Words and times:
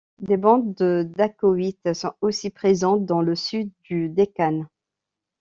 Des 0.17 0.35
bandes 0.35 0.73
de 0.73 1.07
dacoïts 1.15 1.77
sont 1.93 2.13
aussi 2.21 2.49
présentes 2.49 3.05
dans 3.05 3.21
le 3.21 3.35
sud 3.35 3.69
du 3.83 4.09
Dekkan. 4.09 4.65